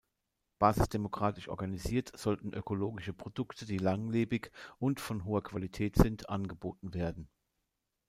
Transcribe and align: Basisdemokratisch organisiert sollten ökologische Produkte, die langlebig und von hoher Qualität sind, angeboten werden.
Basisdemokratisch 0.57 1.47
organisiert 1.47 2.11
sollten 2.17 2.55
ökologische 2.55 3.13
Produkte, 3.13 3.67
die 3.67 3.77
langlebig 3.77 4.51
und 4.79 4.99
von 4.99 5.25
hoher 5.25 5.43
Qualität 5.43 5.95
sind, 5.95 6.27
angeboten 6.27 6.95
werden. 6.95 7.29